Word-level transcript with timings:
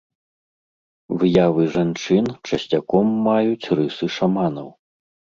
Выявы 1.23 1.65
жанчын 1.75 2.29
часцяком 2.51 3.11
маюць 3.27 3.69
рысы 3.81 4.09
шаманаў. 4.17 4.67